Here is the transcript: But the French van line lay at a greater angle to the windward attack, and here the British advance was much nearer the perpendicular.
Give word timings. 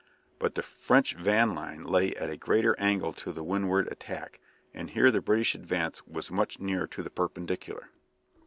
But 0.39 0.55
the 0.55 0.63
French 0.63 1.13
van 1.15 1.53
line 1.53 1.83
lay 1.83 2.15
at 2.15 2.27
a 2.27 2.35
greater 2.35 2.73
angle 2.79 3.13
to 3.13 3.31
the 3.31 3.43
windward 3.43 3.87
attack, 3.91 4.39
and 4.73 4.89
here 4.89 5.11
the 5.11 5.21
British 5.21 5.53
advance 5.53 6.07
was 6.07 6.31
much 6.31 6.59
nearer 6.59 6.89
the 6.91 7.11
perpendicular. 7.11 7.91